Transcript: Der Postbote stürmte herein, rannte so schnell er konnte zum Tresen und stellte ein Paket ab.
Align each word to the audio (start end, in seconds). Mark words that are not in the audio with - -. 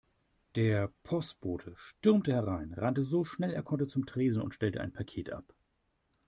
Der 0.55 0.91
Postbote 1.03 1.73
stürmte 1.75 2.33
herein, 2.33 2.73
rannte 2.73 3.03
so 3.03 3.23
schnell 3.23 3.53
er 3.53 3.61
konnte 3.61 3.85
zum 3.85 4.07
Tresen 4.07 4.41
und 4.41 4.55
stellte 4.55 4.81
ein 4.81 4.93
Paket 4.93 5.29
ab. 5.31 5.53